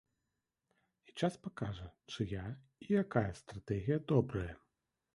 [1.11, 2.49] І час пакажа, чыя
[2.87, 4.53] і якая стратэгія добрая.